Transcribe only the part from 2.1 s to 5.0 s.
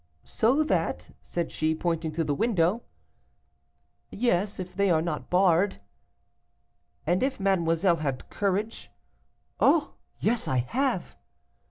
to the window. 'Yes, if they are